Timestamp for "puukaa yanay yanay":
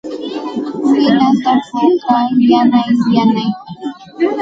1.67-3.51